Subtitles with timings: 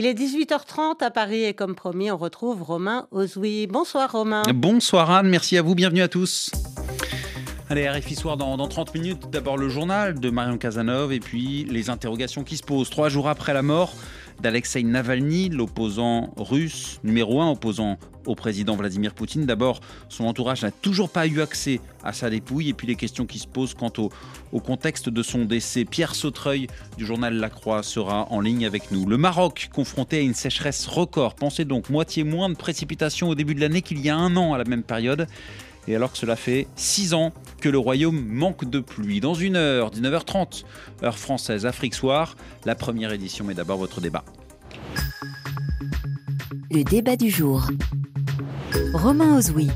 [0.00, 3.66] Il est 18h30 à Paris et comme promis, on retrouve Romain Ozoui.
[3.66, 4.44] Bonsoir Romain.
[4.54, 6.52] Bonsoir Anne, merci à vous, bienvenue à tous.
[7.68, 9.28] Allez, RFI Soir dans, dans 30 minutes.
[9.32, 12.90] D'abord le journal de Marion Casanov et puis les interrogations qui se posent.
[12.90, 13.92] Trois jours après la mort
[14.40, 19.46] d'Alexei Navalny, l'opposant russe numéro un, opposant au président Vladimir Poutine.
[19.46, 23.26] D'abord, son entourage n'a toujours pas eu accès à sa dépouille et puis les questions
[23.26, 25.84] qui se posent quant au, contexte de son décès.
[25.84, 29.06] Pierre Sautreuil du journal La Croix sera en ligne avec nous.
[29.06, 33.54] Le Maroc, confronté à une sécheresse record, pensez donc moitié moins de précipitations au début
[33.54, 35.26] de l'année qu'il y a un an à la même période.
[35.88, 39.20] Et alors que cela fait 6 ans que le royaume manque de pluie.
[39.20, 40.64] Dans une heure, 19h30,
[41.02, 43.46] heure française, Afrique Soir, la première édition.
[43.46, 44.22] Mais d'abord votre débat.
[46.70, 47.68] Le débat du jour.
[48.92, 49.68] Romain Ozoui.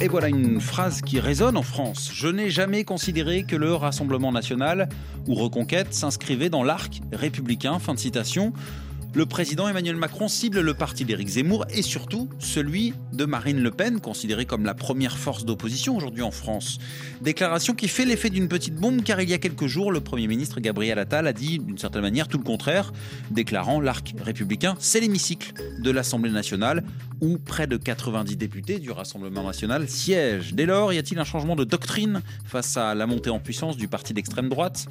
[0.00, 2.10] Et voilà une phrase qui résonne en France.
[2.14, 4.88] Je n'ai jamais considéré que le Rassemblement national
[5.26, 7.78] ou Reconquête s'inscrivait dans l'arc républicain.
[7.78, 8.54] Fin de citation
[9.14, 13.70] le président Emmanuel Macron cible le parti d'Éric Zemmour et surtout celui de Marine Le
[13.70, 16.78] Pen, considérée comme la première force d'opposition aujourd'hui en France.
[17.22, 20.26] Déclaration qui fait l'effet d'une petite bombe car il y a quelques jours, le Premier
[20.26, 22.92] ministre Gabriel Attal a dit d'une certaine manière tout le contraire,
[23.30, 26.82] déclarant l'arc républicain, c'est l'hémicycle de l'Assemblée nationale
[27.20, 30.54] où près de 90 députés du Rassemblement national siègent.
[30.54, 33.86] Dès lors, y a-t-il un changement de doctrine face à la montée en puissance du
[33.86, 34.86] parti d'extrême droite?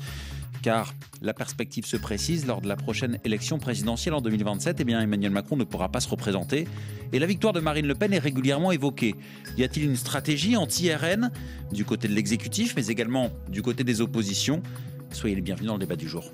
[0.64, 5.00] Car la perspective se précise lors de la prochaine élection présidentielle en 2027, eh bien
[5.00, 6.68] Emmanuel Macron ne pourra pas se représenter
[7.12, 9.16] et la victoire de Marine Le Pen est régulièrement évoquée.
[9.58, 11.30] Y a-t-il une stratégie anti-RN
[11.72, 14.64] du côté de l'exécutif mais également du côté des oppositions?
[15.12, 16.32] Soyez les bienvenus dans le débat du jour.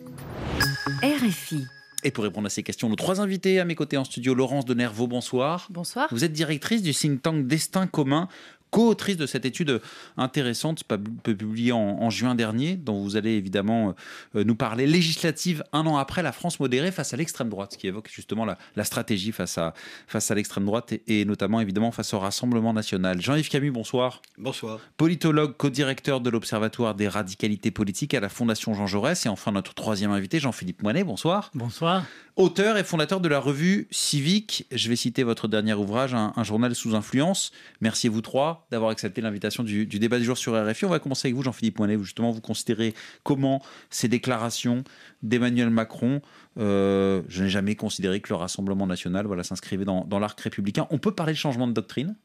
[1.03, 1.65] RFI.
[2.03, 4.63] Et pour répondre à ces questions, nos trois invités à mes côtés en studio, Laurence
[4.63, 5.67] de Nervaux, bonsoir.
[5.69, 6.07] Bonsoir.
[6.11, 8.29] Vous êtes directrice du think tank Destin commun,
[8.71, 9.81] co-autrice de cette étude
[10.17, 10.83] intéressante
[11.23, 13.95] publiée en, en, juin dernier, dont vous allez évidemment
[14.35, 17.77] euh, nous parler, législative un an après la France modérée face à l'extrême droite, ce
[17.77, 19.73] qui évoque justement la, la, stratégie face à,
[20.07, 23.21] face à l'extrême droite et, et, notamment évidemment face au Rassemblement national.
[23.21, 24.21] Jean-Yves Camus, bonsoir.
[24.37, 24.79] Bonsoir.
[24.97, 29.73] Politologue, co-directeur de l'Observatoire des radicalités politiques à la Fondation Jean Jaurès et enfin notre
[29.73, 31.51] troisième invité, Jean-Philippe Moinet, bonsoir.
[31.53, 32.03] Bonsoir.
[32.35, 36.43] Auteur et fondateur de la revue Civique, je vais citer votre dernier ouvrage, un, un
[36.43, 37.51] journal sous influence.
[37.81, 40.85] Merci à vous trois d'avoir accepté l'invitation du, débat du jour sur RFI.
[40.85, 41.97] On va commencer avec vous, Jean-Philippe Moinet.
[41.99, 42.93] Justement, vous considérez
[43.23, 44.83] comment ces déclarations
[45.23, 46.21] d'Emmanuel Macron,
[46.57, 50.87] euh, je n'ai jamais considéré que le Rassemblement national voilà, s'inscrivait dans, dans l'arc républicain.
[50.91, 52.15] On peut parler de changement de doctrine?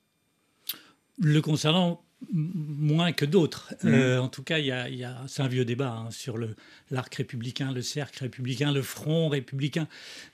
[1.19, 3.75] Le concernant, moins que d'autres.
[3.83, 3.89] Mmh.
[3.89, 6.57] Euh, en tout cas, y a, y a, c'est un vieux débat hein, sur le,
[6.91, 9.89] l'arc républicain, le cercle républicain, le front républicain.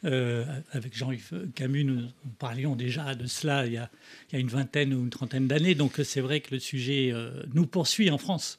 [0.05, 2.03] Euh, avec Jean-Yves Camus, nous,
[2.39, 3.91] parlions déjà de cela il y, a,
[4.31, 5.75] il y, a, une vingtaine ou une trentaine d'années.
[5.75, 8.59] Donc c'est vrai que le sujet euh, nous poursuit en France.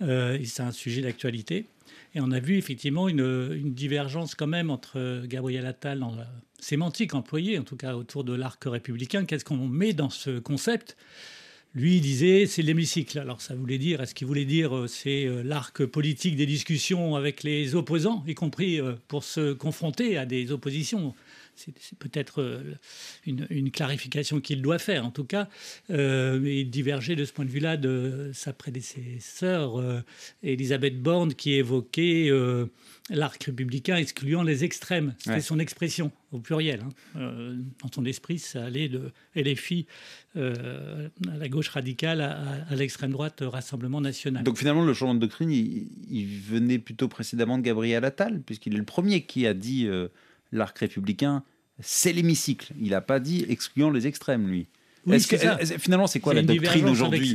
[0.00, 1.66] Et c'est un sujet d'actualité.
[2.16, 3.20] Et on a vu effectivement une,
[3.54, 6.26] une, divergence quand même entre Gabriel Attal dans la
[6.58, 9.24] sémantique employée, en tout cas autour de l'arc républicain.
[9.24, 10.96] Qu'est-ce qu'on met dans ce concept?
[11.74, 13.18] Lui disait c'est l'hémicycle.
[13.18, 17.74] Alors ça voulait dire, est-ce qu'il voulait dire c'est l'arc politique des discussions avec les
[17.74, 21.14] opposants, y compris pour se confronter à des oppositions?
[21.54, 22.62] C'est peut-être
[23.26, 25.06] une, une, clarification qu'il doit faire.
[25.06, 25.48] En tout cas,
[25.90, 30.00] euh, il divergeait de ce point de vue-là de sa prédécesseur, euh,
[30.42, 32.66] Elisabeth Borne, qui évoquait euh,
[33.10, 35.14] l'arc républicain excluant les extrêmes.
[35.18, 35.40] C'était ouais.
[35.40, 36.80] son expression au pluriel.
[36.82, 36.88] Hein.
[37.16, 39.86] Euh, dans son esprit, ça allait de LFI
[40.36, 44.42] euh, à la gauche radicale à, à l'extrême droite Rassemblement national.
[44.42, 48.74] Donc finalement, le changement de doctrine, il, il venait plutôt précédemment de Gabriel Attal, puisqu'il
[48.74, 50.08] est le premier qui a dit euh,
[50.52, 51.42] l'arc républicain,
[51.80, 52.72] c'est l'hémicycle.
[52.80, 54.68] Il n'a pas dit excluant les extrêmes, lui.
[55.04, 57.34] Oui, est que, finalement, c'est quoi la doctrine aujourd'hui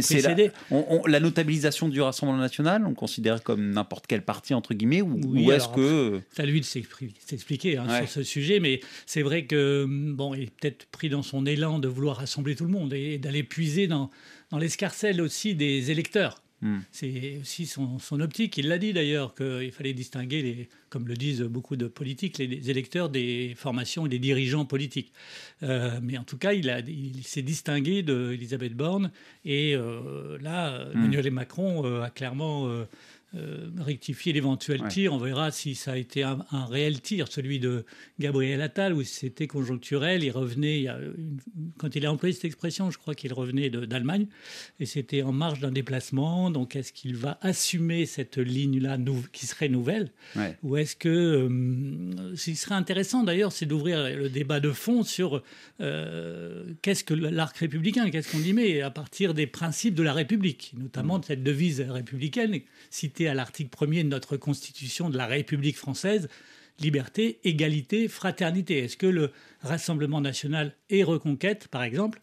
[0.00, 0.36] C'est la,
[0.70, 5.02] on, on, la, notabilisation du Rassemblement national, on considère comme n'importe quel parti, entre guillemets,
[5.02, 6.20] ou, oui, ou est-ce que...
[6.32, 8.06] C'est à lui de s'expliquer hein, ouais.
[8.06, 11.80] sur ce sujet, mais c'est vrai que bon, il est peut-être pris dans son élan
[11.80, 14.10] de vouloir rassembler tout le monde et d'aller puiser dans,
[14.50, 16.40] dans l'escarcelle aussi des électeurs.
[16.62, 16.80] Hmm.
[16.92, 18.58] C'est aussi son, son, optique.
[18.58, 22.70] Il l'a dit d'ailleurs qu'il fallait distinguer, les, comme le disent beaucoup de politiques, les
[22.70, 25.12] électeurs des formations et des dirigeants politiques.
[25.62, 29.10] Euh, mais en tout cas, il, il s'est distingué d'Elisabeth Borne.
[29.44, 30.98] Et euh, là, hmm.
[30.98, 32.68] Emmanuel Macron euh, a clairement
[33.36, 34.88] euh, rectifier l'éventuel ouais.
[34.88, 35.12] tir.
[35.12, 37.84] On verra si ça a été un, un, réel tir, celui de
[38.18, 40.24] Gabriel Attal, ou si c'était conjoncturel.
[40.24, 41.38] Il revenait, il une,
[41.78, 44.26] quand il a employé cette expression, je crois qu'il revenait d'Allemagne,
[44.80, 46.50] et c'était en marge d'un déplacement.
[46.50, 48.98] Donc, est-ce qu'il va assumer cette ligne-là
[49.32, 50.10] qui serait nouvelle?
[50.34, 50.56] Ouais.
[50.64, 51.08] Ou est-ce que.
[51.08, 55.42] Euh, ce qui serait intéressant d'ailleurs, c'est d'ouvrir le débat de fond sur
[55.80, 60.12] euh, qu'est-ce que l'arc républicain, qu'est-ce qu'on y met à partir des principes de la
[60.12, 62.60] République, notamment de cette devise républicaine
[62.90, 66.28] citée cité à l'article 1er de notre Constitution de la République française,
[66.78, 68.78] liberté, égalité, fraternité.
[68.78, 69.30] Est-ce que le
[69.60, 72.20] Rassemblement national et Reconquête, par exemple,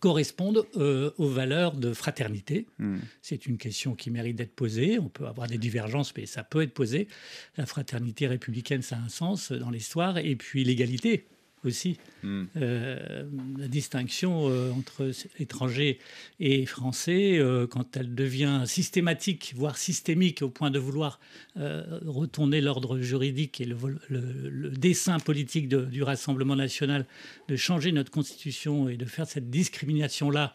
[0.00, 2.66] correspondent euh, aux valeurs de fraternité?
[2.78, 2.98] Hmm.
[3.22, 4.98] C'est une question qui mérite d'être posée.
[4.98, 7.08] On peut avoir des divergences, mais ça peut être posé.
[7.56, 10.18] La fraternité républicaine, ça a un sens dans l'histoire.
[10.18, 11.24] Et puis l'égalité,
[11.64, 12.44] aussi hmm.
[12.56, 13.24] euh,
[13.58, 15.98] la distinction euh, entre étrangers
[16.40, 21.20] et français, euh, quand elle devient systématique, voire systémique, au point de vouloir
[21.54, 27.06] retourner l'ordre juridique et le, dessin politique du Rassemblement national,
[27.48, 30.52] de changer notre constitution et de faire cette discrimination-là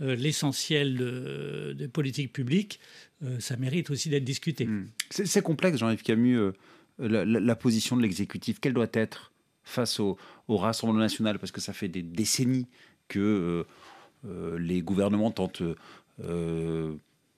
[0.00, 2.80] l'essentiel de, de, politique publique,
[3.38, 4.66] ça mérite aussi d'être discuté.
[4.66, 4.88] Hmm.
[5.10, 6.50] C'est complexe, Jean-Yves Camus,
[6.98, 8.60] la position de l'exécutif.
[8.60, 9.32] Quelle doit être
[9.64, 10.16] face au,
[10.48, 12.68] Rassemblement national, parce que ça fait des décennies
[13.08, 13.64] que euh,
[14.28, 15.62] euh, les gouvernements tentent
[16.22, 16.94] euh,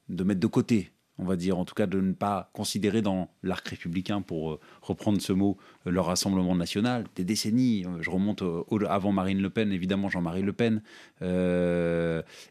[0.08, 3.30] de mettre de côté, on va dire, en tout cas de ne pas considérer dans
[3.44, 5.56] l'arc républicain, pour reprendre ce mot,
[5.86, 7.06] leur Rassemblement national.
[7.14, 8.42] Des décennies, je remonte
[8.88, 10.82] avant Marine Le Pen, évidemment Jean-Marie Le Pen,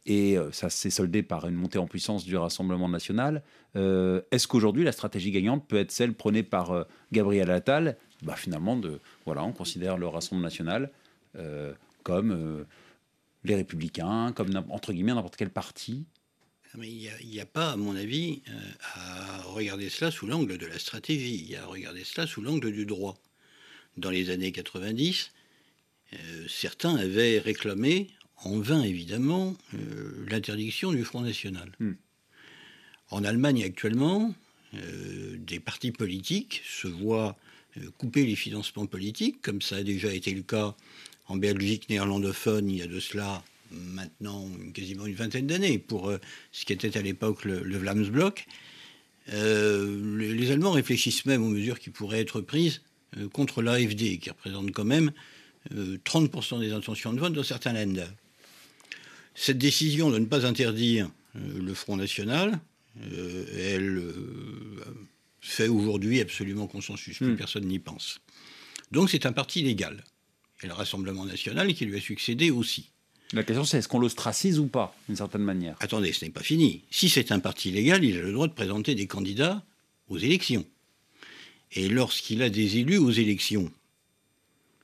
[0.06, 3.44] et ça s'est soldé par une montée en puissance du Rassemblement national.
[3.76, 9.00] Est-ce qu'aujourd'hui la stratégie gagnante peut être celle prônée par Gabriel Attal bah, finalement, de,
[9.26, 10.92] voilà, on considère le Rassemblement national
[11.38, 11.74] euh,
[12.04, 12.66] comme euh,
[13.44, 16.06] les républicains, comme entre guillemets n'importe quel parti.
[16.72, 18.60] Ah, mais il n'y a, pas, à mon avis, euh,
[18.96, 22.42] à regarder cela sous l'angle de la stratégie, il y a à regarder cela sous
[22.42, 23.18] l'angle du droit.
[23.98, 25.32] Dans les années 90,
[26.50, 28.10] certains avaient réclamé,
[28.44, 29.56] en vain évidemment,
[30.28, 31.72] l'interdiction du Front National.
[31.80, 31.94] Hmm.
[33.10, 34.36] En Allemagne actuellement,
[34.74, 37.38] des partis politiques se voient
[37.98, 40.76] couper les financements politiques, comme ça a déjà été le cas
[41.28, 46.18] en Belgique néerlandophone il y a de cela maintenant quasiment une vingtaine d'années, pour euh,
[46.52, 48.46] ce qui était à l'époque le, le Vlamsblock.
[49.34, 52.82] Euh, les Allemands réfléchissent même aux mesures qui pourraient être prises
[53.32, 55.12] contre l'AFD, qui représente quand même
[55.74, 58.08] 30% des intentions de vote dans certains Länder.
[59.36, 62.60] Cette décision de ne pas interdire le Front National,
[63.02, 64.04] elle
[65.46, 67.18] fait aujourd'hui absolument consensus.
[67.18, 67.38] Plus hmm.
[67.38, 68.20] personne n'y pense.
[68.92, 70.04] Donc c'est un parti légal.
[70.64, 72.90] Et le Rassemblement national qui lui a succédé aussi.
[73.34, 75.76] La question c'est est-ce qu'on l'ostracise ou pas, d'une certaine manière?
[75.80, 76.84] Attendez, ce n'est pas fini.
[76.90, 79.64] Si c'est un parti légal, il a le droit de présenter des candidats
[80.08, 80.66] aux élections.
[81.74, 83.72] Et lorsqu'il a des élus aux élections,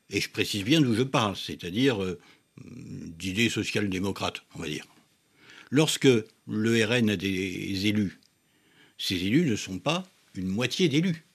[0.10, 2.20] et je précise bien d'où je parle, c'est-à-dire euh,
[2.66, 4.86] d'idées social-démocrates, on va dire.
[5.70, 6.10] Lorsque
[6.48, 8.20] le RN a des élus,
[8.98, 10.04] ces élus ne sont pas
[10.36, 11.26] une moitié d'élus.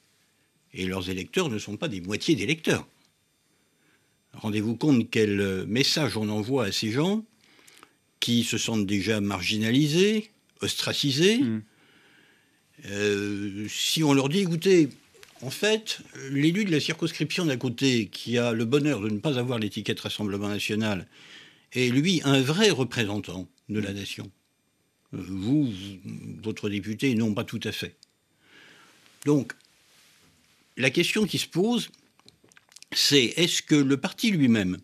[0.74, 2.86] Et leurs électeurs ne sont pas des moitiés d'électeurs.
[4.34, 7.24] Rendez-vous compte quel message on envoie à ces gens
[8.20, 11.38] qui se sentent déjà marginalisés, ostracisés.
[11.38, 11.62] Hmm.
[12.86, 14.88] Euh, si on leur dit, écoutez,
[15.42, 16.00] en fait,
[16.30, 20.00] l'élu de la circonscription d'à côté, qui a le bonheur de ne pas avoir l'étiquette
[20.00, 21.06] Rassemblement national,
[21.72, 24.30] est lui un vrai représentant de la nation.
[25.14, 25.72] Euh, vous,
[26.42, 27.96] votre député, non, pas tout à fait.
[29.26, 29.52] Donc,
[30.76, 31.90] la question qui se pose,
[32.92, 34.78] c'est est-ce que le parti lui-même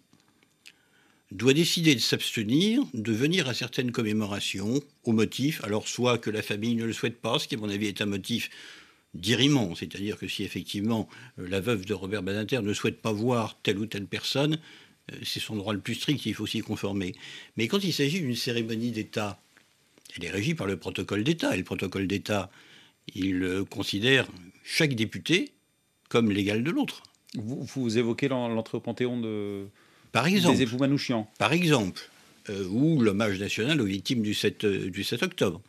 [1.31, 6.43] doit décider de s'abstenir de venir à certaines commémorations au motif, alors soit que la
[6.43, 8.50] famille ne le souhaite pas, ce qui à mon avis est un motif
[9.15, 11.09] d'irriment, c'est-à-dire que si effectivement
[11.39, 14.58] euh, la veuve de Robert Badinter ne souhaite pas voir telle ou telle personne,
[15.13, 17.15] euh, c'est son droit le plus strict, il faut s'y conformer.
[17.56, 19.41] Mais quand il s'agit d'une cérémonie d'État,
[20.17, 22.51] elle est régie par le protocole d'État, et le protocole d'État
[23.15, 24.29] il euh, considère
[24.65, 25.53] chaque député
[26.09, 27.03] comme l'égal de l'autre.
[27.35, 29.67] Vous, évoquez l'entrée au Panthéon de,
[30.13, 31.31] par exemple, des époux Manouchian.
[31.39, 32.11] Par exemple,
[32.51, 35.63] euh, ou l'hommage national aux victimes du 7, euh, du 7 octobre.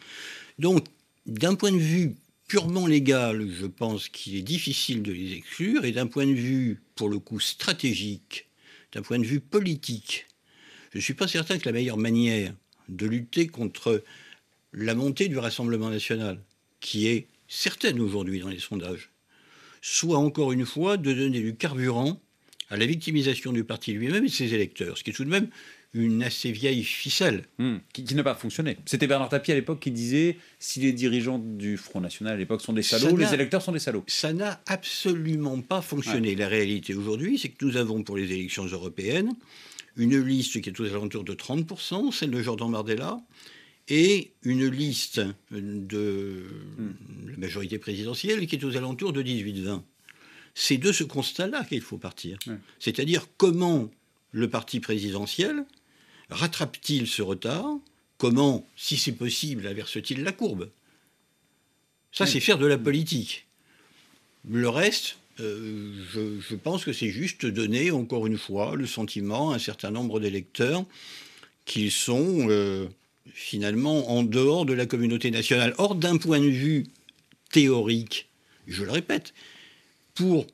[0.60, 0.86] Donc,
[1.25, 2.16] d'un point de vue
[2.50, 6.82] purement légal, je pense qu'il est difficile de les exclure, et d'un point de vue,
[6.96, 8.48] pour le coup, stratégique,
[8.92, 10.28] d'un point de vue politique,
[10.92, 12.54] je ne suis pas certain que la meilleure manière
[12.90, 14.04] de lutter contre
[14.74, 16.40] la montée du Rassemblement national,
[16.84, 19.10] qui est certaine aujourd'hui dans les sondages,
[19.82, 22.22] soit encore une fois de donner du carburant
[22.70, 25.30] à la victimisation du parti lui-même et de ses électeurs, ce qui est tout de
[25.30, 25.48] même
[25.94, 27.46] une assez vieille ficelle.
[27.60, 28.78] Hmm, qui, n'a pas fonctionné.
[28.86, 32.62] C'était Bernard Tapie à l'époque qui disait si les dirigeants du Front National à l'époque
[32.62, 34.04] sont des salauds, les électeurs sont des salauds.
[34.08, 36.36] Ça n'a absolument pas fonctionné.
[36.36, 39.32] La réalité aujourd'hui, c'est que nous avons pour les élections européennes
[39.96, 43.22] une liste qui est aux alentours de 30%, celle de Jordan Bardella,
[43.90, 45.22] et une liste
[45.52, 46.46] de
[47.28, 49.82] la majorité présidentielle qui est aux alentours de 18-20.
[50.56, 52.38] C'est de ce constat-là qu'il faut partir.
[52.80, 53.90] C'est-à-dire comment
[54.32, 55.66] le parti présidentiel
[56.30, 57.66] rattrape-t-il ce retard?
[58.18, 60.70] Comment, si c'est possible, inverse-t-il la courbe?
[62.12, 63.48] Ça, c'est faire de la politique.
[64.48, 69.56] Le reste, euh, je, pense que c'est juste donner, encore une fois, le sentiment à
[69.56, 70.86] un certain nombre d'électeurs
[71.66, 72.88] qu'ils sont euh,
[73.32, 75.74] finalement en dehors de la communauté nationale.
[75.77, 76.88] Or, d'un point de vue
[77.51, 78.30] théorique,
[78.68, 79.34] je le répète,
[80.13, 80.48] pour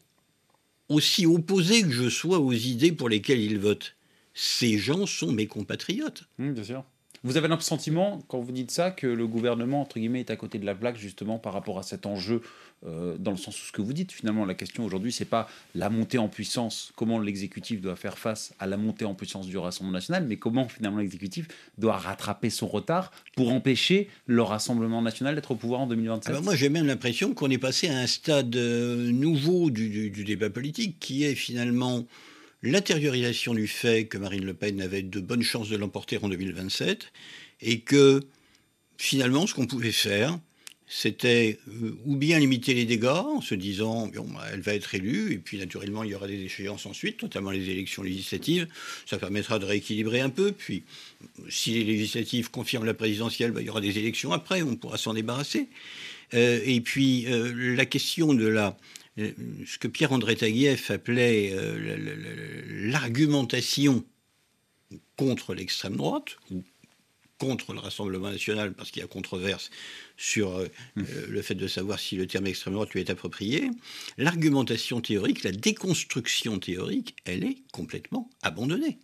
[0.87, 3.95] aussi opposé que je sois aux idées pour lesquelles ils votent,
[4.33, 6.23] ces gens sont mes compatriotes.
[6.37, 6.83] bien sûr.
[7.23, 10.37] Vous avez le sentiment, quand vous dites ça, que le gouvernement, entre guillemets, est à
[10.37, 12.41] côté de la plaque, justement, par rapport à cet enjeu,
[12.85, 15.49] euh, dans le sens où ce que vous dites, finalement, la question aujourd'hui, c'est pas
[15.75, 19.57] la montée en puissance, comment l'exécutif doit faire face à la montée en puissance du
[19.57, 25.35] Rassemblement national, mais comment, finalement, l'exécutif doit rattraper son retard pour empêcher le Rassemblement national
[25.35, 28.07] d'être au pouvoir en 2027 Alors Moi, j'ai même l'impression qu'on est passé à un
[28.07, 32.05] stade euh, nouveau du débat politique, qui est finalement
[32.61, 37.11] l'intériorisation du fait que Marine Le Pen avait de bonnes chances de l'emporter en 2027
[37.61, 38.21] et que
[38.97, 40.37] finalement ce qu'on pouvait faire,
[40.89, 44.93] c'était euh, ou bien limiter les dégâts en se disant bon, bah, elle va être
[44.95, 48.67] élue et puis naturellement il y aura des échéances ensuite, notamment les élections législatives.
[49.05, 50.51] Ça permettra de rééquilibrer un peu.
[50.51, 50.83] Puis
[51.47, 54.97] si les législatives confirment la présidentielle, bah, il y aura des élections après, on pourra
[54.97, 55.67] s'en débarrasser.
[56.33, 58.77] Euh, et puis euh, la question de la
[59.19, 59.31] euh,
[59.65, 64.03] ce que Pierre-André Taguieff appelait euh, l'argumentation
[65.17, 66.63] contre l'extrême droite, ou
[67.39, 69.71] contre le Rassemblement national, parce qu'il y a controverse
[70.17, 71.03] sur euh, mmh.
[71.29, 73.71] le fait de savoir si le terme extrême droite lui est approprié,
[74.17, 78.99] l'argumentation théorique, la déconstruction théorique, elle est complètement abandonnée.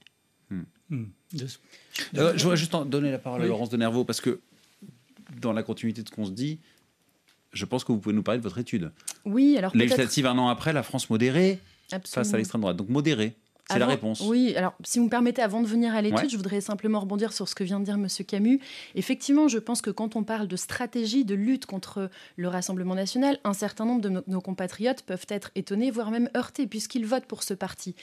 [0.49, 0.61] Mmh.
[0.89, 1.05] Mmh.
[2.13, 4.41] je voudrais juste donner la parole à Laurence de Nervaux, parce que
[5.41, 6.59] dans la continuité de ce qu'on se dit,
[7.53, 8.91] je pense que vous pouvez nous parler de votre étude.
[9.23, 12.77] Oui, alors Législative un an après, la France modérée face à l'extrême droite.
[12.77, 13.33] Donc modérée.
[13.71, 14.21] C'est la réponse.
[14.21, 17.33] Oui, alors si vous me permettez, avant de venir à l'étude, je voudrais simplement rebondir
[17.33, 18.07] sur ce que vient de dire M.
[18.27, 18.59] Camus.
[18.93, 23.39] Effectivement, je pense que quand on parle de stratégie de lutte contre le Rassemblement national,
[23.43, 27.41] un certain nombre de nos, compatriotes peuvent être étonnés, voire même heurtés, puisqu'ils votent pour
[27.41, 27.95] ce parti.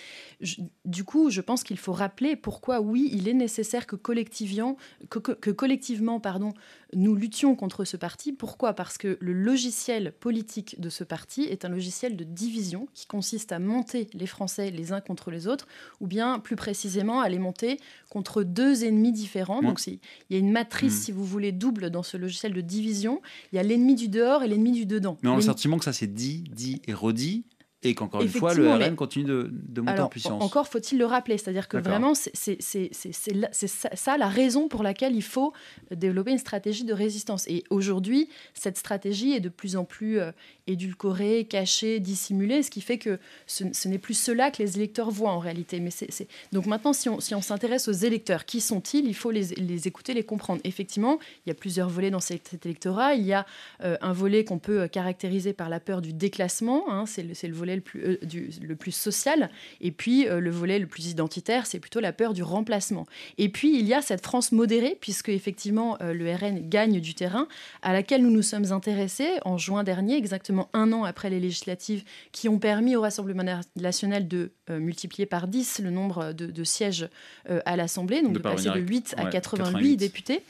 [0.84, 4.76] du coup, je pense qu'il faut rappeler pourquoi, oui, il est nécessaire que collectivement,
[5.10, 6.54] que, que collectivement pardon,
[6.94, 8.32] nous luttions contre ce parti.
[8.32, 8.74] Pourquoi?
[8.74, 13.52] Parce que le logiciel politique de ce parti est un logiciel de division qui consiste
[13.52, 15.51] à monter les Français les uns contre les autres,
[16.00, 17.78] ou bien plus précisément à les monter
[18.10, 19.62] contre deux ennemis différents.
[19.62, 19.98] Donc il
[20.30, 21.02] y a une matrice, mmh.
[21.02, 23.20] si vous voulez, double dans ce logiciel de division.
[23.52, 25.16] Il y a l'ennemi du dehors et l'ennemi du dedans.
[25.22, 27.44] Mais on a le sentiment que ça s'est dit, dit et redit
[27.84, 30.42] et qu'encore une fois, le RN continue de, monter en puissance.
[30.42, 32.58] Encore faut-il le rappeler, c'est-à-dire que vraiment, c'est
[32.92, 35.52] ça la raison pour laquelle il faut
[35.90, 37.46] développer une stratégie de résistance.
[37.48, 40.30] Et aujourd'hui, cette stratégie est de plus en plus euh,
[40.66, 45.32] édulcorée, cachée, dissimulée, ce qui fait que ce, n'est plus cela que les électeurs voient
[45.32, 45.80] en réalité.
[45.80, 49.06] Mais c'est Donc maintenant, si on s'intéresse aux électeurs, qui sont-ils?
[49.06, 50.60] Il faut les, écouter, les comprendre.
[50.64, 53.14] Effectivement, il y a plusieurs volets dans cet, électorat.
[53.14, 53.44] Il y a
[53.82, 57.54] euh, un volet qu'on peut caractériser par la peur du déclassement, hein, c'est le, le
[57.54, 58.16] volet le plus, euh,
[58.62, 59.50] le plus social.
[59.80, 63.06] Et puis, euh, le volet le plus identitaire, c'est plutôt la peur du remplacement.
[63.38, 67.14] Et puis, il y a cette France modérée, puisque effectivement, euh, le RN gagne du
[67.14, 67.48] terrain,
[67.82, 72.04] à laquelle nous nous sommes intéressés en juin dernier, exactement un an après les législatives,
[72.32, 77.08] qui ont permis au Rassemblement national de multiplier par 10 le nombre de, sièges
[77.46, 80.42] à l'Assemblée, donc de, passer de 8 à 88 députés.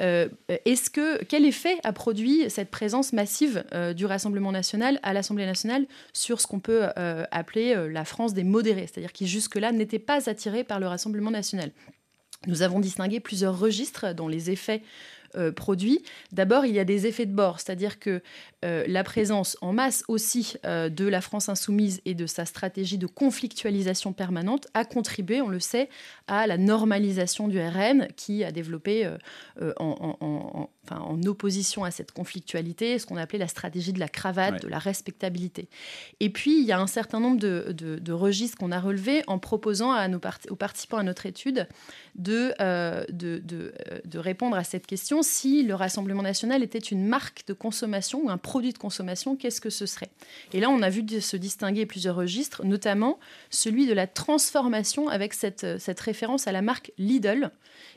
[0.00, 0.28] Euh,
[0.64, 5.46] est-ce que quel effet a produit cette présence massive euh, du Rassemblement national à l'Assemblée
[5.46, 9.98] nationale sur ce qu'on peut euh, appeler la France des modérés, c'est-à-dire qui jusque-là n'étaient
[9.98, 11.70] pas attirés par le Rassemblement national?
[12.46, 14.82] Nous avons distingué plusieurs registres dont les effets
[15.36, 15.52] euh.
[16.32, 18.22] D'abord, il y a des effets de bord, c'est-à-dire que
[18.64, 22.98] euh, la présence en masse aussi euh, de la France insoumise et de sa stratégie
[22.98, 25.88] de conflictualisation permanente a contribué, on le sait,
[26.26, 29.08] à la normalisation du RN qui a développé
[29.78, 30.68] en,
[31.26, 35.68] opposition à cette conflictualité ce qu'on appelait la stratégie de la cravate, de la respectabilité.
[36.18, 39.92] Et puis, il y a un certain nombre de, registres qu'on a relevés en proposant
[39.92, 40.20] à nos
[40.50, 41.68] aux participants à notre étude
[42.16, 42.52] de,
[43.10, 48.30] de répondre à cette question si le Rassemblement national était une marque de consommation ou
[48.30, 50.10] un produit de consommation, qu'est-ce que ce serait?
[50.52, 53.18] Et là, on a vu se distinguer plusieurs registres, notamment
[53.50, 57.50] celui de la transformation avec cette, cette référence à la marque Lidl,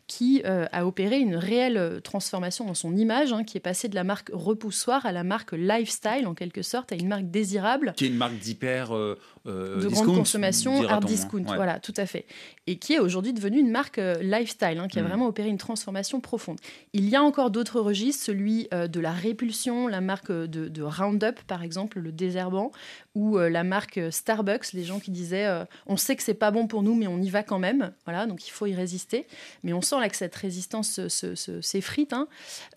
[0.07, 3.87] qui euh, a opéré une réelle euh, transformation dans son image, hein, qui est passée
[3.87, 7.93] de la marque repoussoir à la marque lifestyle, en quelque sorte, à une marque désirable.
[7.95, 8.95] Qui est une marque d'hyper.
[8.95, 12.25] Euh, de grande consommation, hard discount, voilà, tout à fait.
[12.65, 15.07] Et qui est aujourd'hui devenue une marque lifestyle, hein, qui a mm.
[15.07, 16.59] vraiment opéré une transformation profonde.
[16.93, 21.41] Il y a encore d'autres registres, celui de la répulsion, la marque de, de, Roundup,
[21.45, 22.71] par exemple, le désherbant,
[23.15, 25.49] ou la marque Starbucks, les gens qui disaient
[25.87, 27.91] on sait que c'est pas bon pour nous, mais on y va quand même.
[28.05, 29.27] Voilà, donc il faut y résister.
[29.63, 32.13] Mais on sent là que cette résistance s'effrite.
[32.13, 32.27] Hein.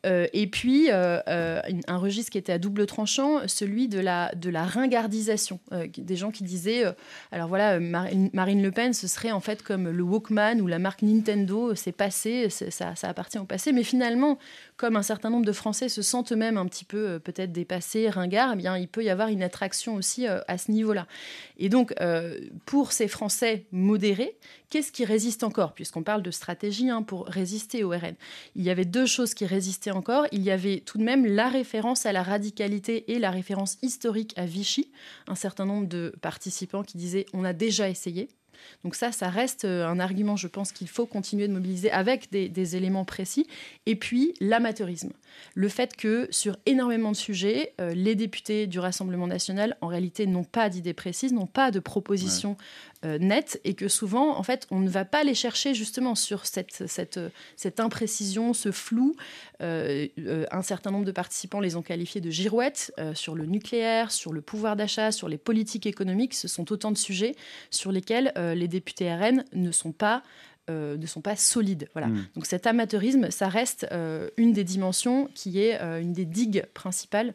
[0.04, 5.61] et puis, un registre qui était à double tranchant, celui de la, de la ringardisation.
[5.97, 6.85] des gens qui disaient,
[7.33, 11.02] alors voilà, Marine Le Pen, ce serait en fait comme le Walkman ou la marque
[11.02, 13.73] Nintendo, c'est passé, ça, ça appartient au passé.
[13.73, 14.38] Mais finalement,
[14.76, 18.52] comme un certain nombre de Français se sentent eux-mêmes un petit peu peut-être dépassés, ringards,
[18.54, 21.06] eh bien, il peut y avoir une attraction aussi à ce niveau-là.
[21.59, 21.95] Et donc,
[22.64, 24.37] pour ces Français modérés,
[24.71, 25.73] qu'est-ce qui résiste encore?
[25.73, 28.14] Puisqu'on parle de stratégie hein, pour résister au RN.
[28.54, 30.26] Il y avait deux choses qui résistaient encore.
[30.32, 34.34] Il y avait tout de même la référence à la radicalité et la référence historique
[34.36, 34.90] à Vichy.
[35.28, 38.28] Un certain nombre de participants qui disaient on a déjà essayé.
[38.84, 42.30] Donc ça, ça reste euh, un argument, je pense, qu'il faut continuer de mobiliser avec
[42.30, 43.46] des, éléments précis.
[43.86, 45.12] Et puis, l'amateurisme.
[45.54, 50.26] Le fait que sur énormément de sujets, euh, les députés du Rassemblement national, en réalité,
[50.26, 52.56] n'ont pas d'idées précises, n'ont pas de propositions
[53.04, 56.46] euh, nettes, et que souvent, en fait, on ne va pas les chercher justement sur
[56.46, 57.20] cette, cette,
[57.56, 59.14] cette imprécision, ce flou.
[59.60, 64.40] un certain nombre de participants les ont qualifiés de girouettes sur le nucléaire, sur le
[64.40, 66.34] pouvoir d'achat, sur les politiques économiques.
[66.34, 67.34] Ce sont autant de sujets
[67.70, 70.23] sur lesquels les députés RN ne sont pas
[70.69, 71.88] euh, ne sont pas solides.
[71.93, 72.09] Voilà.
[72.09, 72.26] Hmm.
[72.35, 76.65] Donc cet amateurisme, ça reste euh, une des dimensions qui est euh, une des digues
[76.75, 77.33] principales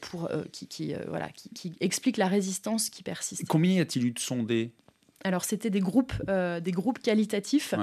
[0.00, 3.44] pour, qui, qui voilà, qui, explique la résistance qui persiste.
[3.48, 4.70] Combien y a-t-il eu de sondés?
[5.24, 7.74] Alors c'était des groupes, des groupes qualitatifs.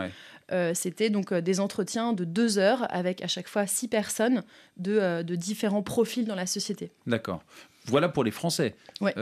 [0.74, 4.44] c'était donc des entretiens de deux heures avec à chaque fois six personnes
[4.78, 6.92] de, de différents profils dans la société.
[7.06, 7.44] D'accord.
[7.88, 8.74] Voilà pour les Français.
[9.02, 9.14] Ouais.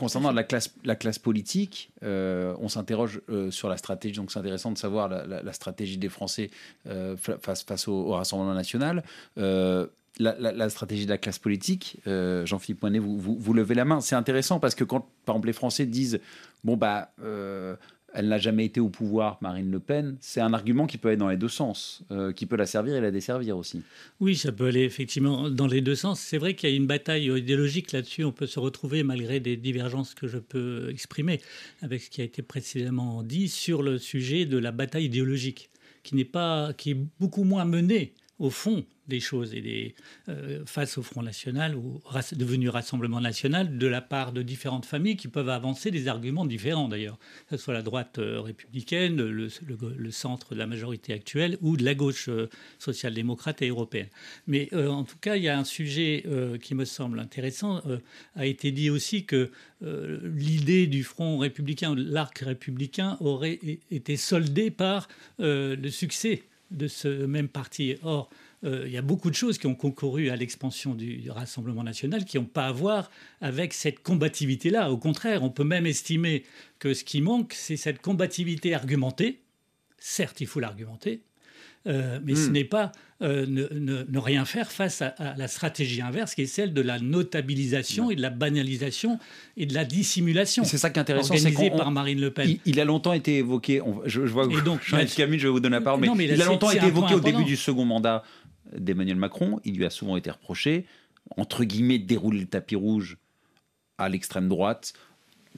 [0.00, 4.14] Concernant la classe, la classe politique, euh, on s'interroge euh, sur la stratégie.
[4.14, 6.50] Donc, c'est intéressant de savoir la, stratégie des Français
[6.86, 9.04] euh, face, au, Rassemblement national.
[9.36, 14.00] La, stratégie de la classe politique, Jean-Philippe Moinet, vous, vous, vous, levez la main.
[14.00, 16.18] C'est intéressant parce que quand, par exemple, les Français disent
[16.64, 17.12] bon bah
[18.12, 21.16] elle n'a jamais été au pouvoir, Marine Le Pen, c'est un argument qui peut aller
[21.16, 23.82] dans les deux sens, euh, qui peut la servir et la desservir aussi.
[24.20, 26.20] Oui, ça peut aller effectivement dans les deux sens.
[26.20, 28.24] C'est vrai qu'il y a une bataille idéologique là-dessus.
[28.24, 31.40] On peut se retrouver, malgré des divergences que je peux exprimer
[31.82, 35.70] avec ce qui a été précédemment dit, sur le sujet de la bataille idéologique,
[36.02, 39.94] qui n'est pas, qui est beaucoup moins menée au fond des choses et des,
[40.30, 42.00] euh, face au Front National ou
[42.32, 46.88] devenu Rassemblement National de la part de différentes familles qui peuvent avancer des arguments différents
[46.88, 47.18] d'ailleurs,
[47.50, 49.50] que ce soit la droite euh, républicaine, le,
[50.10, 54.08] centre de la majorité actuelle ou de la gauche euh, social-démocrate et européenne.
[54.46, 56.24] Mais en tout cas, il y a un sujet
[56.62, 57.82] qui me semble intéressant.
[58.36, 59.50] a été dit aussi que
[59.82, 63.58] l'idée du Front républicain, l'arc républicain, aurait
[63.90, 67.96] été soldée par le succès de ce même parti.
[68.02, 68.30] Or,
[68.62, 72.24] euh, il y a beaucoup de choses qui ont concouru à l'expansion du, Rassemblement national
[72.24, 74.90] qui n'ont pas à voir avec cette combativité-là.
[74.90, 76.44] Au contraire, on peut même estimer
[76.78, 79.40] que ce qui manque, c'est cette combativité argumentée.
[79.98, 81.22] Certes, il faut l'argumenter,
[81.86, 82.52] euh, mais ce hmm.
[82.52, 82.92] n'est pas
[83.22, 88.10] euh, ne, rien faire face à, la stratégie inverse, qui est celle de la notabilisation
[88.10, 89.18] et de la banalisation
[89.58, 90.64] et de la dissimulation.
[90.64, 92.56] C'est ça qui est intéressant, organisée par Marine Le Pen.
[92.64, 93.82] Il, a longtemps été évoqué.
[94.06, 96.86] je, vois que Camille, je vais vous donner la parole, mais, il a longtemps été
[96.86, 98.22] évoqué au début du second mandat
[98.76, 99.60] d'Emmanuel Macron.
[99.64, 100.86] Il lui a souvent été reproché,
[101.36, 103.18] entre guillemets, de dérouler le tapis rouge
[103.98, 104.94] à l'extrême droite,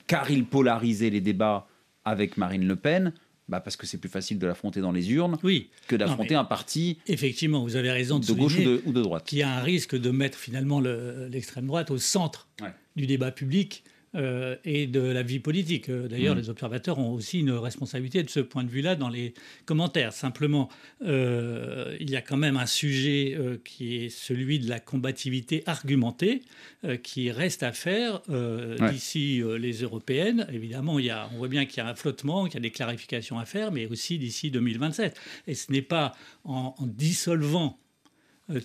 [0.07, 1.66] car il polarisait les débats
[2.05, 3.12] avec Marine Le Pen.
[3.48, 5.68] Bah parce que c'est plus facile de l'affronter dans les urnes oui.
[5.88, 6.98] que d'affronter un parti.
[7.09, 9.25] Effectivement, vous avez raison de, de gauche ou de, ou de droite.
[9.27, 12.48] Qui a un risque de mettre finalement l'extrême droite au centre
[12.96, 15.88] du débat public euh, et de la vie politique.
[15.88, 16.40] Euh, d'ailleurs, mm.
[16.40, 19.33] les observateurs ont aussi une responsabilité de ce point de vue-là dans les
[19.64, 20.12] commentaires.
[20.12, 20.68] Simplement,
[21.03, 26.42] euh, il y a quand même un sujet qui est celui de la combativité argumentée
[27.03, 28.20] qui reste à faire
[28.90, 30.46] d'ici les européennes.
[30.53, 32.61] Évidemment, il y a, on voit bien qu'il y a un flottement, qu'il y a
[32.61, 35.18] des clarifications à faire, mais aussi d'ici 2027.
[35.46, 37.79] Et ce n'est pas en dissolvant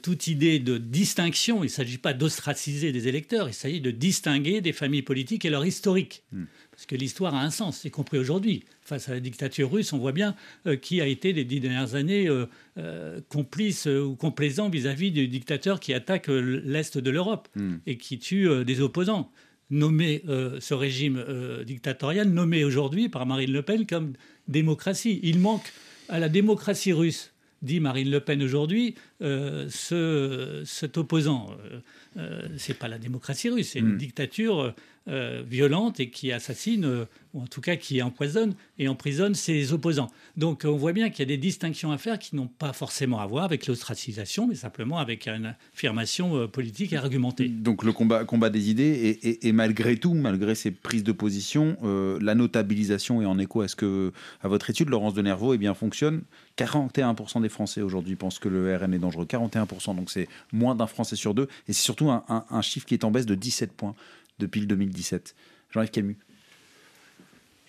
[0.02, 1.63] toute idée de distinction.
[1.63, 5.50] Il ne s'agit pas d'ostraciser des électeurs, il s'agit de distinguer des familles politiques et
[5.50, 6.24] leur historique.
[6.32, 6.46] Hmm.
[6.72, 8.63] Parce que l'histoire a un sens, y compris aujourd'hui.
[8.82, 10.36] Face à la dictature russe, on voit bien
[10.66, 15.80] euh, qui a été les dix dernières années euh, complice ou complaisant vis-à-vis du dictateur
[15.80, 17.78] qui attaque l'Est de l'Europe hmm.
[17.86, 19.32] et qui tue des opposants.
[19.70, 21.22] Nommer ce régime
[21.66, 24.13] dictatorial, nommé aujourd'hui par Marine Le Pen comme
[24.48, 25.20] démocratie.
[25.24, 25.74] Il manque
[26.08, 31.80] à la démocratie russe dit Marine Le Pen aujourd'hui, euh, ce, cet opposant, euh,
[32.17, 33.98] euh, c'est pas la démocratie russe, c'est une hmm.
[33.98, 34.74] dictature
[35.08, 40.10] violente et qui assassine ou en tout cas qui empoisonne et emprisonne ses opposants.
[40.36, 43.20] Donc on voit bien qu'il y a des distinctions à faire qui n'ont pas forcément
[43.20, 47.48] à voir avec l'ostracisation, mais simplement avec une affirmation euh, politique et argumentée.
[47.48, 52.36] Donc le combat, des idées, et, malgré tout, malgré ces prises de position, euh, la
[52.36, 55.74] notabilisation est en écho à ce que, à votre étude, Laurence de Nervaux, eh bien,
[55.74, 56.22] fonctionne.
[56.58, 59.26] 41% des Français aujourd'hui pensent que le RN est dangereux.
[59.26, 61.48] 41%, donc c'est moins d'un Français sur deux.
[61.67, 63.96] Et c'est surtout un chiffre qui est en baisse de 17 points
[64.39, 65.36] depuis le 2017.
[65.71, 66.17] Jean-Yves Camus.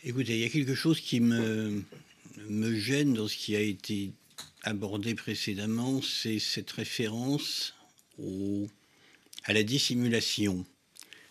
[0.04, 1.82] Écoutez, il y a quelque chose qui me,
[2.48, 4.12] me gêne dans ce qui a été
[4.62, 7.74] abordé précédemment, c'est cette référence
[9.44, 10.64] à la dissimulation,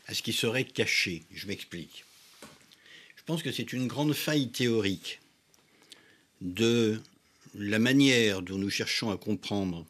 [0.08, 1.24] à ce qui serait caché.
[1.32, 2.06] Je m'explique.
[3.16, 5.20] Je pense que c'est une grande faille théorique
[6.42, 7.02] de
[7.56, 9.86] la manière dont nous cherchons à comprendre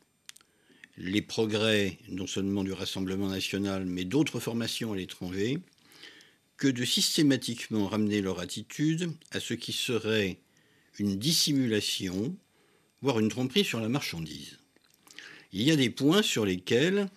[0.97, 5.59] les progrès, non seulement du Rassemblement national, mais d'autres formations à l'étranger,
[6.57, 10.39] que de systématiquement ramener leur attitude à ce qui serait
[10.97, 12.35] une dissimulation,
[13.01, 14.57] voire une tromperie sur la marchandise.
[15.53, 17.07] Il y a des points sur lesquels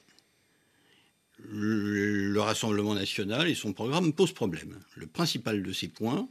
[1.38, 4.79] le Rassemblement national et son programme posent problème.
[4.95, 6.29] Le principal de ces points,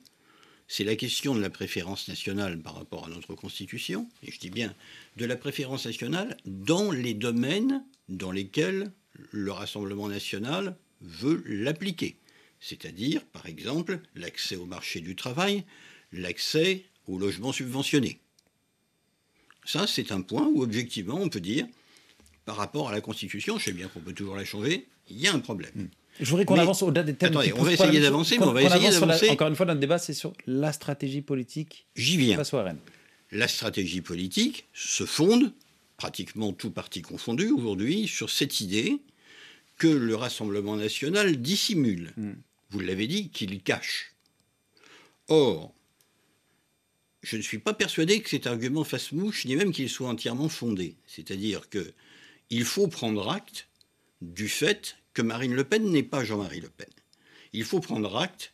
[0.69, 4.49] c'est la question de la préférence nationale par rapport à notre Constitution, et je dis
[4.49, 4.73] bien
[5.17, 8.89] de la préférence nationale dans les domaines dans lesquels
[9.31, 12.15] le Rassemblement national veut l'appliquer
[12.59, 15.63] c'est-à-dire, par exemple, l'accès au marché du travail,
[16.11, 18.19] l'accès au logement subventionné.
[19.65, 21.67] Ça, c'est un point où, objectivement, on peut dire,
[22.45, 25.27] par rapport à la Constitution, je sais bien qu'on peut toujours la changer, il y
[25.27, 25.89] a un problème.
[26.19, 27.29] Je voudrais qu'on avance au-delà des thèmes.
[27.29, 29.29] Attendez, on va essayer d'avancer, mais on va essayer d'avancer.
[29.29, 31.87] Encore une fois, notre débat, c'est sur la stratégie politique.
[31.95, 32.35] J'y viens.
[32.35, 32.61] Face au
[33.31, 35.53] La stratégie politique se fonde,
[35.97, 38.97] pratiquement tout parti confondu aujourd'hui, sur cette idée
[39.77, 42.13] que le Rassemblement national dissimule.
[42.17, 42.33] Hmm
[42.69, 44.13] vous l'avez dit, qu'il cache.
[45.27, 45.73] Or,
[47.21, 50.49] je ne suis pas persuadé que cet argument fasse mouche, ni même qu'il soit entièrement
[50.49, 50.95] fondé.
[51.05, 51.93] C'est-à-dire que
[52.49, 53.67] il faut prendre acte
[54.21, 56.89] du fait que Marine Le Pen n'est pas Jean-Marie Le Pen.
[57.53, 58.53] Il faut prendre acte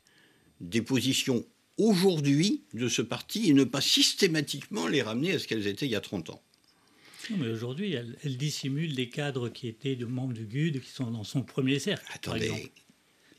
[0.62, 1.46] des positions
[1.78, 5.92] aujourd'hui de ce parti et ne pas systématiquement les ramener à ce qu'elles étaient il
[5.92, 6.42] y a 30 ans.
[7.30, 11.10] Non, mais aujourd'hui, elle, dissimule des cadres qui étaient de membres du GUD, qui sont
[11.10, 12.06] dans son premier cercle.
[12.14, 12.72] Attendez,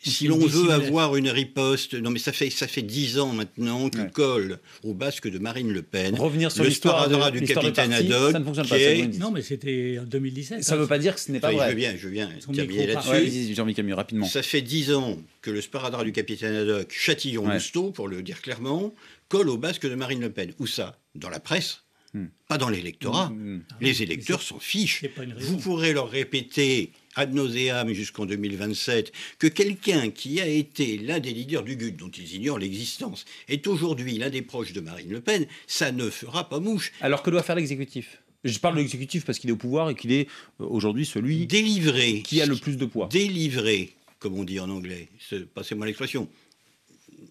[0.03, 3.89] si l'on veut avoir une riposte, non mais ça fait ça fait dix ans maintenant
[3.89, 6.15] que colle au basque de Marine Le Pen.
[6.15, 8.33] Revenir sur l'histoire du capitaine Haddock.
[8.33, 9.19] Ça ne fonctionne pas.
[9.19, 10.63] Non mais c'était en 2017.
[10.63, 11.71] Ça ne veut pas dire que ce n'est pas vrai.
[11.71, 13.55] Je viens, je viens terminer là-dessus.
[13.55, 14.27] Jean-Michel rapidement.
[14.27, 18.95] Ça fait dix ans que le sparadrap du capitaine Haddock, Châtillon-Lousteau, pour le dire clairement,
[19.29, 20.53] colle au basque de Marine Le Pen.
[20.59, 21.83] Où ça Dans la presse
[22.15, 22.27] hmm.
[22.49, 23.31] Pas dans l'électorat.
[23.31, 23.63] Hmm.
[23.81, 25.05] Les électeurs s'en fichent.
[25.39, 31.33] Vous pourrez leur répéter ad nauseam jusqu'en 2027 que quelqu'un qui a été l'un des
[31.33, 35.21] leaders du GUD, dont ils ignorent l'existence, est aujourd'hui l'un des proches de Marine Le
[35.21, 36.93] Pen, ça ne fera pas mouche.
[37.01, 38.23] Alors que doit faire l'exécutif?
[38.45, 40.29] Je parle de l'exécutif parce qu'il est au pouvoir et qu'il est
[40.61, 43.09] euh, aujourd'hui celui délivré qui a le plus de poids.
[43.11, 45.09] Délivré, comme on dit en anglais,
[45.55, 46.29] passez-moi l'expression,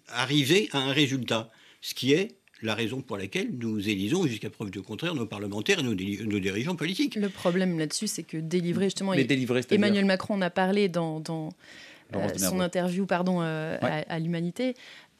[0.08, 4.70] arriver à un résultat, ce qui est la raison pour laquelle nous élisons, jusqu'à preuve
[4.70, 7.14] du contraire, nos parlementaires et nos, dirigeants politiques.
[7.14, 11.22] Le problème là-dessus, c'est que délivrer, justement, Emmanuel Macron en a parlé dans,
[12.14, 14.74] euh, son interview pardon, euh, à, l'Humanité.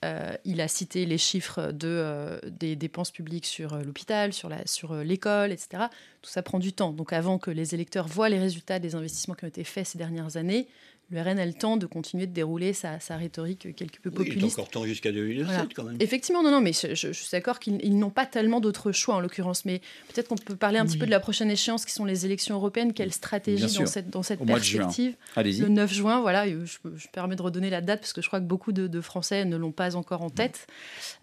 [0.05, 5.53] Euh, il a cité les chiffres de, des dépenses publiques sur l'hôpital, sur, sur l'école,
[5.53, 5.85] etc.
[6.23, 6.93] Tout ça prend du temps.
[6.93, 9.99] Donc avant que les électeurs voient les résultats des investissements qui ont été faits ces
[9.99, 10.69] dernières années,
[11.11, 14.39] le RN a le temps de continuer de dérouler sa, rhétorique quelque peu populiste.
[14.39, 15.97] il a encore temps jusqu'à 2007 quand même.
[16.01, 19.65] Effectivement, non, non, mais je, suis d'accord qu'ils n'ont pas tellement d'autres choix en l'occurrence.
[19.65, 19.81] Mais
[20.13, 22.57] peut-être qu'on peut parler un petit peu de la prochaine échéance qui sont les élections
[22.57, 22.93] européennes.
[22.93, 25.15] Quelle stratégie dans cette, dans cette perspective?
[25.37, 28.41] Le 9 juin, voilà, je, je, permets de redonner la date parce que je crois
[28.41, 30.67] que beaucoup de, Français ne l'ont pas encore en tête.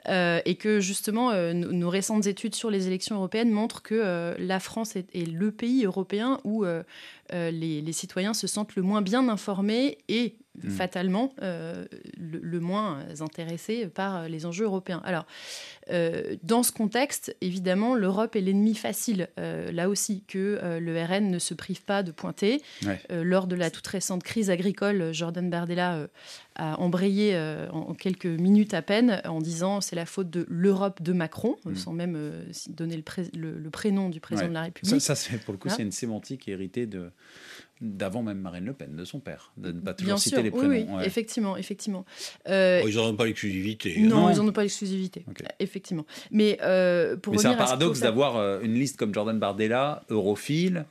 [0.07, 4.35] Euh, et que justement, euh, nos, récentes études sur les élections européennes montrent que euh,
[4.37, 6.65] la France est, est, le pays européen où
[7.31, 10.69] euh, les, citoyens se sentent le moins bien informés et mm.
[10.69, 11.85] fatalement euh,
[12.17, 15.01] le, moins intéressés par les enjeux européens.
[15.05, 15.25] Alors,
[15.89, 21.39] euh, dans ce contexte, évidemment, l'Europe est l'ennemi facile, là aussi, que le RN ne
[21.39, 22.61] se prive pas de pointer.
[23.09, 26.07] lors de la toute récente crise agricole, Jordan Bardella
[26.55, 27.37] a embrayé
[27.71, 31.75] en quelques minutes à peine en disant c'est la faute de l'Europe de Macron, mm.
[31.75, 32.31] sans même
[32.69, 35.01] donner le, prénom du président de la République.
[35.01, 37.11] Ça, ça pour le coup, c'est une sémantique héritée de
[37.83, 40.69] d'avant même Marine Le Pen, de son père, de ne pas toujours citer les prénoms.
[40.69, 42.05] Oui, effectivement, effectivement.
[42.47, 43.99] Euh, oh, ils n'en ont pas l'exclusivité.
[43.99, 45.25] Non, ils n'en ont pas l'exclusivité,
[45.59, 46.05] effectivement.
[46.31, 50.85] Mais euh, pour Mais c'est un paradoxe d'avoir euh, une liste comme Jordan Bardella, europhile,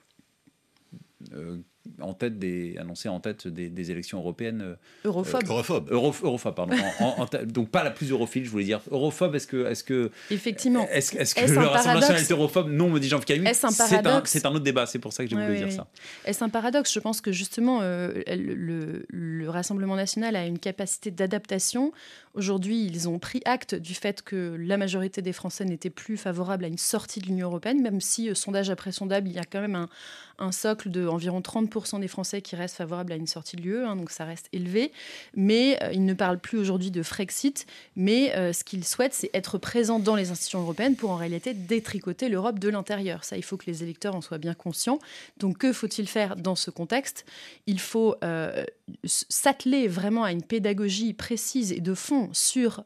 [2.00, 4.62] en tête des, annoncé en tête des, élections européennes.
[4.62, 5.42] Euh, europhobe.
[5.48, 5.88] europhobe.
[5.90, 6.76] europhobe, pardon.
[7.46, 8.80] donc pas la plus europhile, je voulais dire.
[8.90, 10.10] Europhobe, est-ce que, est-ce que.
[10.30, 10.86] Effectivement.
[10.90, 12.70] Est-ce, est-ce que le Rassemblement national est europhobe?
[12.70, 13.46] Non, me dit Jean Camus.
[13.46, 15.86] Est-ce un paradoxe c'est un, autre débat, c'est pour ça que j'ai voulu dire ça.
[16.24, 16.92] Est-ce un paradoxe?
[16.92, 21.92] Je pense que justement, euh, le, le, Rassemblement national a une capacité d'adaptation.
[22.34, 26.64] Aujourd'hui, ils ont pris acte du fait que la majorité des Français n'étaient plus favorables
[26.64, 29.44] à une sortie de l'Union européenne, même si, euh, sondage après sondage, il y a
[29.44, 29.86] quand même
[30.38, 33.84] un, socle de environ 30% des Français qui restent favorables à une sortie de l'UE,
[33.84, 34.92] hein, donc ça reste élevé.
[35.36, 37.66] Mais euh, ils ne parlent plus aujourd'hui de Frexit,
[37.96, 41.52] mais euh, ce qu'ils souhaitent, c'est être présents dans les institutions européennes pour en réalité
[41.52, 43.24] détricoter l'Europe de l'intérieur.
[43.24, 44.98] Ça, il faut que les électeurs en soient bien conscients.
[45.36, 47.26] Donc que faut-il faire dans ce contexte?
[47.66, 48.16] Il faut
[49.04, 52.84] s'atteler vraiment à une pédagogie précise et de fond sur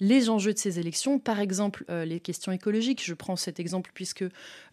[0.00, 1.18] les enjeux de ces élections.
[1.18, 3.02] Par exemple, les questions écologiques.
[3.04, 4.24] Je prends cet exemple puisque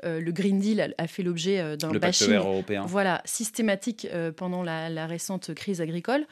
[0.04, 2.86] le Green Deal a, fait l'objet d'un européen.
[2.86, 6.26] Voilà, systématique euh, pendant la, récente crise agricole.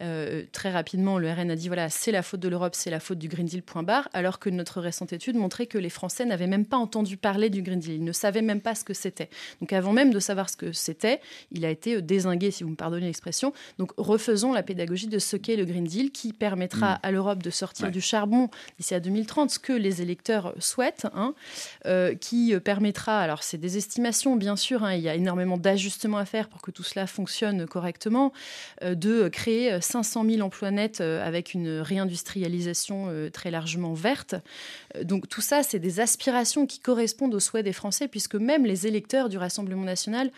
[0.00, 3.00] Euh, très rapidement, le RN a dit voilà, c'est la faute de l'Europe, c'est la
[3.00, 6.24] faute du Green Deal, point barre, alors que notre récente étude montrait que les Français
[6.24, 7.94] n'avaient même pas entendu parler du Green Deal.
[7.94, 9.28] Ils ne savaient même pas ce que c'était.
[9.60, 11.20] Donc avant même de savoir ce que c'était,
[11.52, 13.52] il a été euh, désingué, si vous me pardonnez l'expression.
[13.78, 16.98] Donc refaisons la pédagogie de ce qu'est le Green Deal, qui permettra mm.
[17.02, 21.34] à l'Europe de sortir du charbon d'ici à 2030, ce que les électeurs souhaitent, hein,
[22.20, 26.24] qui permettra, alors c'est des estimations bien sûr, hein, il y a énormément d'ajustements à
[26.24, 28.32] faire pour que tout cela fonctionne correctement,
[28.82, 34.34] euh, de créer 500 000 emplois nets euh, avec une réindustrialisation euh, très largement verte.
[35.02, 38.86] Donc tout ça, c'est des aspirations qui correspondent aux souhaits des Français, puisque même les
[38.86, 40.30] électeurs du Rassemblement national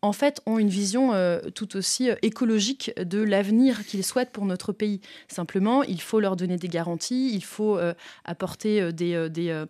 [0.00, 4.44] en fait, ont une vision euh, tout aussi euh, écologique de l'avenir qu'ils souhaitent pour
[4.44, 5.00] notre pays.
[5.26, 9.64] Simplement, il faut leur donner des garanties, il faut euh, apporter des, des,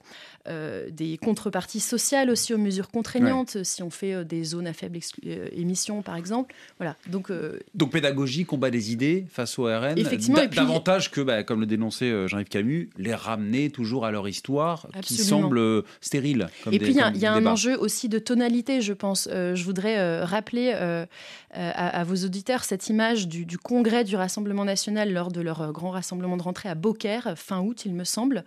[0.91, 4.99] des, contreparties sociales aussi aux mesures contraignantes, si on fait des zones à faible
[5.53, 6.55] émission, par exemple.
[6.79, 6.97] Voilà.
[7.09, 7.31] Donc,
[7.75, 12.29] Donc pédagogie, combat des idées face au RN, Effectivement, davantage que, bah, comme le dénonçait
[12.29, 16.49] Jean-Yves Camus, les ramener toujours à leur histoire qui semble stérile.
[16.71, 19.29] et puis, il y a, un enjeu aussi de tonalité, je pense.
[19.31, 21.07] je voudrais rappeler
[21.57, 25.63] euh, euh, à, vos auditeurs cette image du, congrès du Rassemblement national lors de leur
[25.63, 28.45] euh, grand rassemblement de rentrée à Beaucaire, fin août, il me semble.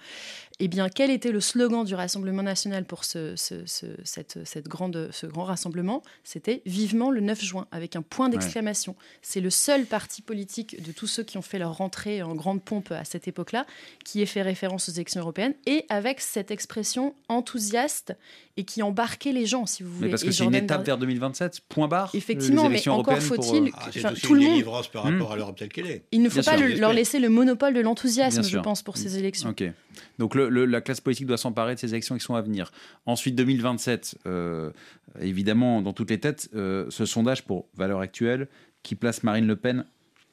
[0.59, 5.45] Eh bien, quel était le slogan du Rassemblement national pour ce, cette, grande, ce grand
[5.45, 6.03] rassemblement?
[6.23, 8.95] C'était vivement le 9 juin, avec un point d'exclamation.
[9.23, 12.61] C'est le seul parti politique de tous ceux qui ont fait leur rentrée en grande
[12.61, 13.65] pompe à cette époque-là
[14.05, 18.13] qui ait fait référence aux élections européennes, et avec cette expression enthousiaste
[18.57, 20.07] et qui embarquait les gens, si vous voulez.
[20.07, 22.11] Mais parce que c'est une étape vers 2027, point barre.
[22.13, 23.67] Effectivement, mais encore faut-il.
[23.67, 24.03] Euh...
[24.03, 24.63] Ah, tout le monde.
[24.91, 25.31] par rapport hmm.
[25.31, 26.03] à l'Europe telle qu'elle est.
[26.11, 29.49] Il ne faut pas leur laisser le monopole de l'enthousiasme, je pense, pour ces élections.
[29.49, 29.63] Ok.
[30.19, 32.71] Donc la classe politique doit s'emparer de ces élections qui sont à venir.
[33.05, 34.71] Ensuite, 2027, euh,
[35.19, 38.47] évidemment, dans toutes les têtes, euh, ce sondage pour valeur actuelle
[38.83, 39.85] qui place Marine Le Pen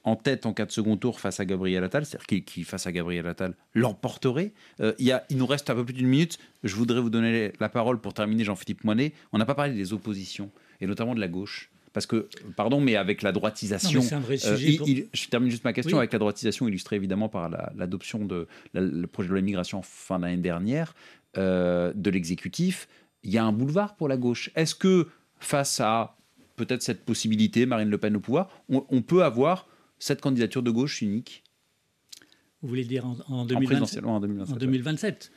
[0.04, 2.92] en tête en cas de second tour face à Gabriel Attal, c'est-à-dire qui, face à
[2.92, 4.52] Gabriel Attal l'emporterait.
[4.80, 6.38] Euh, il, il nous reste un peu plus d'une minute.
[6.64, 9.12] Je voudrais vous donner la parole pour terminer, Jean-Philippe Moinet.
[9.32, 11.70] On n'a pas parlé des oppositions, et notamment de la gauche.
[11.92, 14.00] Parce que, pardon, mais avec la droitisation.
[14.00, 15.08] C'est un vrai euh, sujet.
[15.12, 19.28] je termine juste ma question avec la droitisation illustrée évidemment par l'adoption de le projet
[19.28, 20.94] de loi immigration fin d'année dernière
[21.36, 22.88] euh, de l'exécutif.
[23.22, 24.50] Il y a un boulevard pour la gauche.
[24.54, 25.08] Est-ce que
[25.40, 26.16] face à
[26.56, 29.66] peut-être cette possibilité, Marine Le Pen au pouvoir, on peut avoir
[29.98, 31.42] cette candidature de gauche unique?
[32.62, 35.30] Vous voulez dire en, en, 2027, en, 2027, en 2027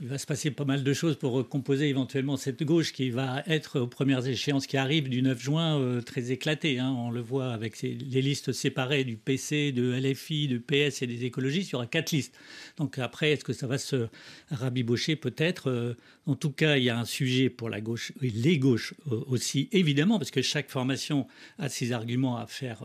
[0.00, 3.42] Il va se passer pas mal de choses pour recomposer éventuellement cette gauche qui va
[3.48, 6.78] être aux premières échéances qui arrivent du 9 juin euh, très éclatée.
[6.78, 6.94] Hein.
[6.96, 11.24] On le voit avec les listes séparées du PC, de LFI, de PS et des
[11.24, 11.70] écologistes.
[11.70, 12.36] Il y aura quatre listes.
[12.76, 14.06] Donc après, est-ce que ça va se
[14.52, 15.16] rabibocher?
[15.16, 15.94] Peut-être euh,
[16.26, 19.24] En tout cas, il y a un sujet pour la gauche et les gauches euh,
[19.26, 21.26] aussi, évidemment, parce que chaque formation
[21.58, 22.84] a ses arguments à faire,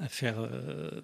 [0.00, 0.48] à, faire,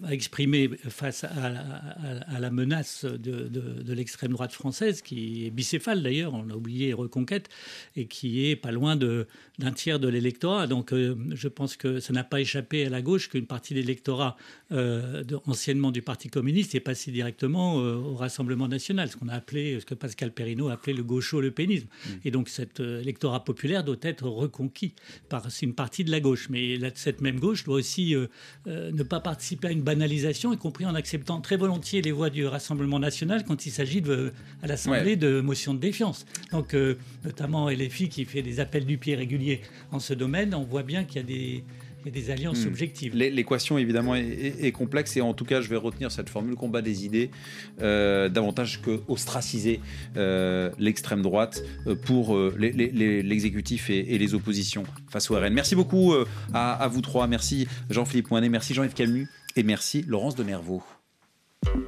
[0.02, 6.02] à exprimer face à, à à, la menace de, l'extrême droite française, qui est bicéphale
[6.02, 7.48] d'ailleurs, on a oublié Reconquête,
[7.96, 10.66] et qui est pas loin d'un tiers de l'électorat.
[10.66, 13.80] Donc euh, je pense que ça n'a pas échappé à la gauche qu'une partie de
[13.80, 14.36] l'électorat
[14.72, 19.34] euh, anciennement du Parti communiste est passée directement euh, au Rassemblement national, ce qu'on a
[19.34, 21.86] appelé, ce que Pascal Perrineau a appelé le gaucho-le-pénisme.
[21.86, 22.10] Mmh.
[22.24, 24.94] Et donc cet électorat populaire doit être reconquis
[25.28, 26.48] par une partie de la gauche.
[26.50, 28.14] Mais cette même gauche doit aussi
[28.66, 32.46] ne pas participer à une banalisation, y compris en acceptant très volontiers les voix du
[32.46, 34.02] Rassemblement national quand il s'agit
[34.62, 36.26] à l'Assemblée de motions de défiance.
[36.52, 40.64] Donc, euh, notamment LFI qui fait des appels du pied réguliers en ce domaine, on
[40.64, 41.26] voit bien qu'il y a
[42.10, 42.68] des alliances hmm.
[42.68, 43.16] objectives.
[43.16, 47.04] L'équation, évidemment, est, complexe et en tout cas, je vais retenir cette formule combat des
[47.04, 47.30] idées
[47.80, 49.80] euh, davantage que ostraciser
[50.16, 55.52] euh, l'extrême droite euh, pour l'exécutif et, les oppositions face au RN.
[55.52, 56.14] Merci beaucoup
[56.52, 57.26] à, vous trois.
[57.26, 60.82] Merci Jean-Philippe Moinet, merci Jean-Yves Camus et merci Laurence de Nervaux.